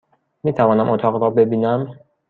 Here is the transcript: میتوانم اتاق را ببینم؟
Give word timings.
میتوانم 0.43 0.89
اتاق 0.89 1.21
را 1.23 1.29
ببینم؟ 1.29 1.99